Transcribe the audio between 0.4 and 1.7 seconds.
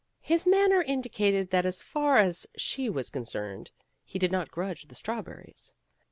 manner indicated that